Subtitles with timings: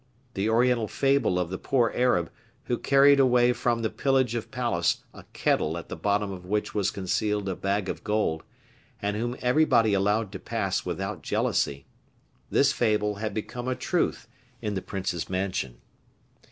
[0.33, 2.31] The Oriental fable of the poor Arab
[2.63, 6.73] who carried away from the pillage of palace a kettle at the bottom of which
[6.73, 8.41] was concealed a bag of gold,
[8.99, 11.85] and whom everybody allowed to pass without jealousy,
[12.49, 14.27] this fable had become a truth
[14.59, 15.77] in the prince's mansion.